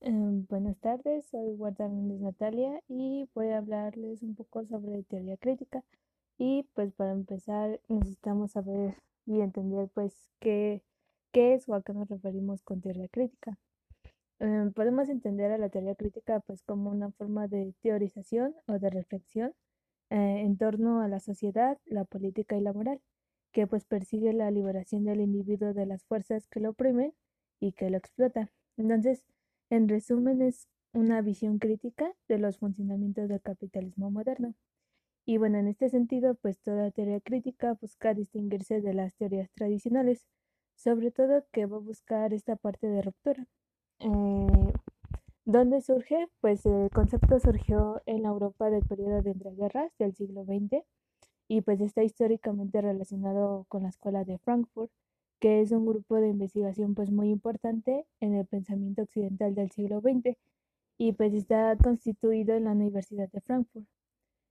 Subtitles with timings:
[0.00, 5.82] Em, buenas tardes, soy Guarda Natalia y voy a hablarles un poco sobre teoría crítica.
[6.38, 8.96] Y pues para empezar necesitamos saber
[9.26, 10.82] y entender pues qué,
[11.32, 13.58] qué es o a qué nos referimos con teoría crítica.
[14.38, 18.90] Em, podemos entender a la teoría crítica pues como una forma de teorización o de
[18.90, 19.54] reflexión
[20.10, 23.00] eh, en torno a la sociedad, la política y la moral,
[23.52, 27.14] que pues persigue la liberación del individuo de las fuerzas que lo oprimen
[27.60, 28.50] y que lo explotan.
[28.76, 29.24] Entonces,
[29.70, 34.54] en resumen, es una visión crítica de los funcionamientos del capitalismo moderno.
[35.26, 40.26] Y bueno, en este sentido, pues toda teoría crítica busca distinguirse de las teorías tradicionales,
[40.76, 43.46] sobre todo que va a buscar esta parte de ruptura.
[43.98, 44.72] Eh,
[45.44, 46.28] ¿Dónde surge?
[46.40, 50.84] Pues el concepto surgió en la Europa del periodo de entreguerras del siglo XX
[51.48, 54.90] y pues está históricamente relacionado con la escuela de Frankfurt,
[55.40, 60.00] que es un grupo de investigación pues muy importante en el pensamiento occidental del siglo
[60.00, 60.36] XX
[60.98, 63.86] y pues está constituido en la Universidad de Frankfurt.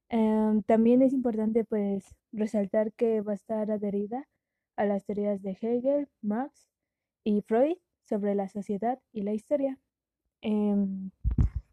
[0.08, 4.28] Em, también es importante pues resaltar que va a estar adherida
[4.76, 6.68] a las teorías de Hegel, Marx
[7.24, 9.78] y Freud sobre la sociedad y la historia.
[10.42, 11.10] Em,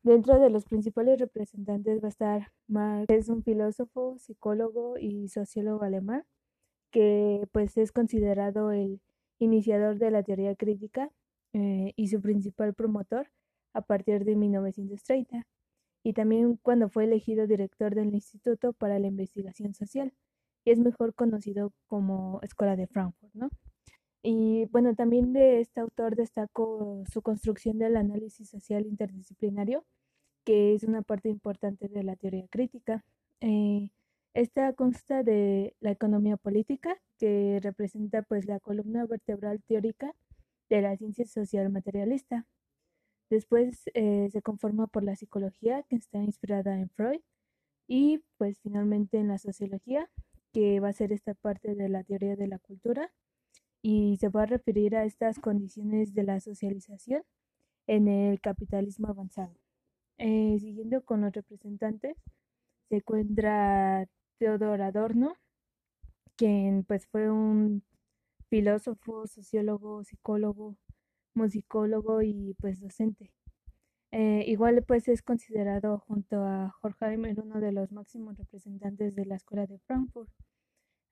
[0.04, 5.84] dentro de los principales representantes va a estar Marx, es un filósofo, psicólogo y sociólogo
[5.84, 6.26] alemán,
[6.94, 9.02] que pues es considerado el
[9.40, 11.12] iniciador de la teoría crítica
[11.54, 13.30] eh, y su principal promotor
[13.74, 15.48] a partir de 1930,
[16.04, 20.14] y también cuando fue elegido director del Instituto para la Investigación Social,
[20.66, 23.50] y es mejor conocido como Escuela de Frankfurt, ¿no?
[24.22, 29.84] Y bueno, también de este autor destaco su construcción del análisis social interdisciplinario,
[30.46, 33.04] que es una parte importante de la teoría crítica.
[33.42, 33.90] Eh,
[34.34, 40.16] esta consta de la economía política, que representa pues la columna vertebral teórica
[40.70, 42.48] de la ciencia social materialista.
[43.30, 47.22] Después eh, se conforma por la psicología, que está inspirada en Freud,
[47.88, 50.10] y pues finalmente en la sociología,
[50.52, 53.12] que va a ser esta parte de la teoría de la cultura,
[53.82, 57.24] y se va a referir a estas condiciones de la socialización
[57.88, 59.56] en el capitalismo avanzado.
[60.18, 62.16] Eh, siguiendo con los representantes,
[62.90, 64.08] se encuentra
[64.38, 65.36] Theodor Adorno,
[66.36, 67.84] quien pues fue un
[68.50, 70.78] filósofo, sociólogo, psicólogo,
[71.34, 73.34] musicólogo y pues docente.
[74.12, 79.36] Eh, igual pues es considerado junto a Horkheimer uno de los máximos representantes de la
[79.36, 80.30] escuela de Frankfurt.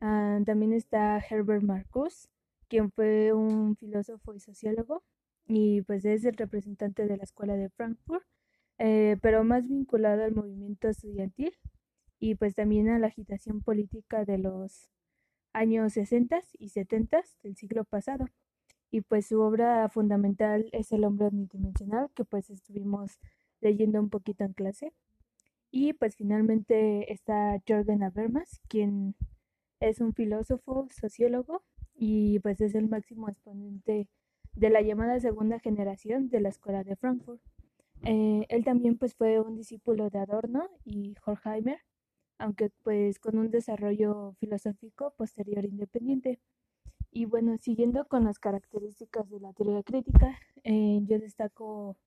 [0.01, 2.27] Ah, también está Herbert Marcuse,
[2.67, 5.03] quien fue un filósofo y sociólogo
[5.47, 8.23] y pues es el representante de la escuela de Frankfurt,
[8.77, 11.53] eh, pero más vinculado al movimiento estudiantil
[12.21, 14.91] y pues también a la agitación política de los
[15.53, 18.27] años 60 y 70 del siglo pasado.
[18.91, 23.17] Y pues su obra fundamental es El hombre unidimensional, que pues estuvimos
[23.59, 24.93] leyendo un poquito en clase.
[25.71, 29.15] Y pues finalmente está Jorgen Habermas, quien
[29.79, 31.63] es un filósofo, sociólogo
[31.95, 34.07] y pues es el máximo exponente
[34.53, 37.41] de la llamada segunda generación de la escuela de Frankfurt.
[38.03, 41.79] Eh, él también pues fue un discípulo de Adorno y Horkheimer
[42.41, 46.39] aunque pues con un desarrollo filosófico posterior independiente.
[47.11, 51.97] Y bueno, siguiendo con las características de la teoría crítica, eh, yo destaco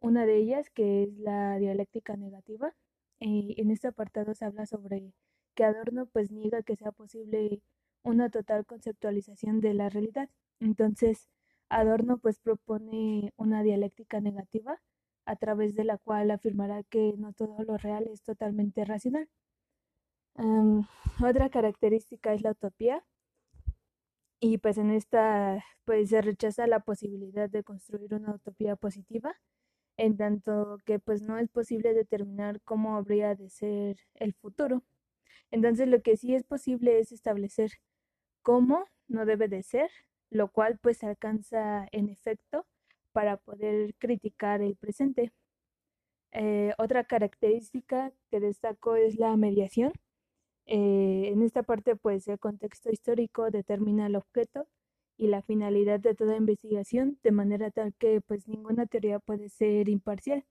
[0.00, 2.74] una de ellas que es la dialéctica negativa.
[3.20, 5.14] Eh, en este apartado se habla sobre
[5.54, 7.62] que Adorno pues niega que sea posible
[8.02, 10.28] una total conceptualización de la realidad.
[10.60, 11.30] Entonces,
[11.70, 14.82] Adorno pues propone una dialéctica negativa
[15.26, 19.28] a través de la cual afirmará que no todo lo real es totalmente racional
[20.34, 23.04] otra característica es la utopía.
[24.40, 29.34] Y pues en esta pues se rechaza la posibilidad de construir una utopía positiva,
[29.96, 34.82] en tanto que pues no es posible determinar cómo habría de ser el futuro.
[35.50, 37.72] Entonces lo que sí es posible es establecer
[38.42, 39.90] cómo no debe de ser,
[40.30, 42.66] lo cual pues alcanza en efecto
[43.12, 45.32] para poder criticar el presente.
[46.32, 49.92] Eh, otra característica que destaco es la mediación
[50.66, 54.68] eh, en esta parte, pues el contexto histórico determina el objeto
[55.16, 59.88] y la finalidad de toda investigación, de manera tal que pues ninguna teoría puede ser
[59.88, 60.44] imparcial,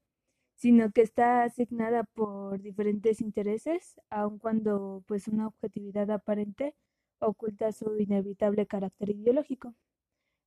[0.56, 6.76] sino que está asignada por diferentes intereses, aun cuando pues una objetividad aparente
[7.20, 9.76] oculta su inevitable carácter ideológico.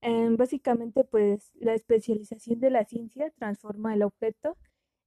[0.03, 4.57] Em, básicamente, pues la especialización de la ciencia transforma el objeto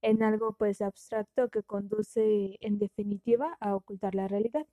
[0.02, 4.66] en algo pues abstracto que conduce en definitiva a ocultar la realidad.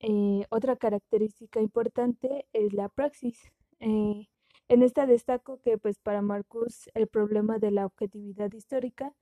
[0.00, 3.52] Eh, otra característica importante es la praxis.
[3.80, 4.26] Eh,
[4.68, 9.14] En esta destaco que pues para Marcus el problema de la objetividad histórica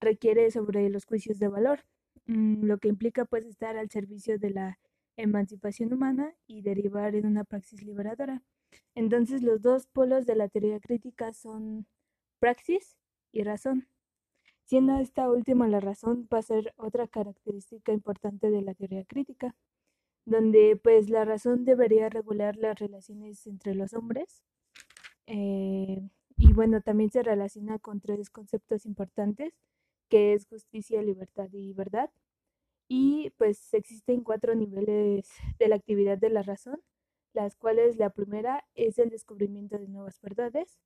[0.00, 1.80] requiere sobre los juicios de valor,
[2.26, 4.78] mm, lo que implica pues estar al servicio de la
[5.16, 8.42] emancipación humana y derivar en una praxis liberadora.
[8.94, 11.86] Entonces los dos polos de la teoría crítica son
[12.40, 12.96] praxis
[13.32, 13.88] y razón.
[14.66, 19.54] Siendo esta última la razón va a ser otra característica importante de la teoría crítica,
[20.26, 24.42] donde pues la razón debería regular las relaciones entre los hombres.
[25.26, 26.02] Eh,
[26.36, 29.54] y bueno, también se relaciona con tres conceptos importantes,
[30.08, 32.10] que es justicia, libertad y verdad.
[32.88, 35.28] Y pues existen cuatro niveles
[35.58, 36.80] de la actividad de la razón,
[37.34, 40.78] las cuales la primera es el descubrimiento de nuevas verdades,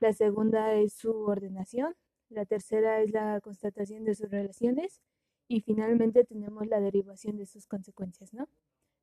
[0.00, 1.94] la segunda es su ordenación,
[2.30, 5.00] la tercera es la constatación de sus relaciones
[5.48, 8.48] y finalmente tenemos la derivación de sus consecuencias, ¿no?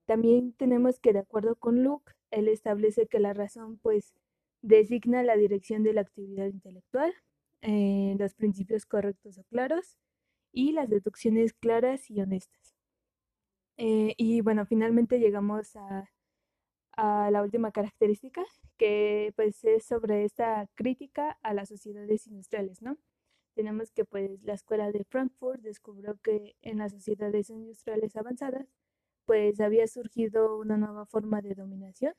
[0.06, 4.14] También tenemos que, de acuerdo con Luke, él establece que la razón, pues,
[4.62, 7.14] designa la dirección de la actividad intelectual,
[7.62, 9.98] eh, los principios correctos o claros
[10.54, 12.76] y las deducciones claras y honestas.
[13.78, 16.10] Eh, y bueno, finalmente llegamos a,
[16.98, 18.44] la última característica,
[18.78, 22.98] que pues es sobre esta crítica a las sociedades industriales, ¿no?
[23.58, 28.68] Tenemos que pues la escuela de Frankfurt descubrió que en las sociedades industriales avanzadas
[29.26, 32.14] pues había surgido una nueva forma de dominación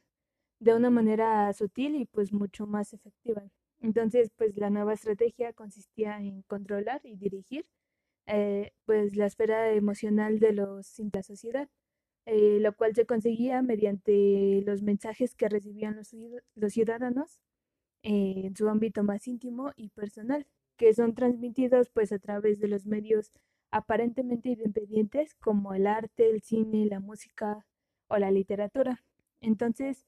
[0.59, 3.45] de una manera sutil y pues mucho más efectiva.
[3.81, 7.67] Entonces pues la nueva estrategia consistía en controlar y dirigir
[8.27, 11.69] eh, pues la esfera emocional de los la sociedad,
[12.27, 16.11] eh, lo cual se conseguía mediante los mensajes que recibían los,
[16.57, 17.41] los ciudadanos
[18.03, 20.47] eh, en su ámbito más íntimo y personal,
[20.79, 23.33] que son transmitidos pues a través de los medios
[23.71, 27.67] aparentemente independientes como el arte, el cine, la música
[28.09, 29.05] o la literatura.
[29.41, 30.07] Entonces,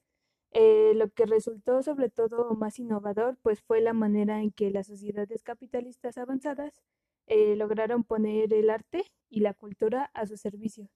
[0.51, 4.87] eh, lo que resultó sobre todo más innovador pues fue la manera en que las
[4.87, 6.81] sociedades capitalistas avanzadas
[7.27, 10.89] eh, lograron poner el arte y la cultura a su servicio,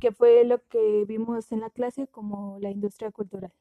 [0.00, 3.52] que fue lo que vimos en la clase como la industria cultural.